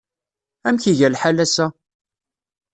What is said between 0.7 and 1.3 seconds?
iga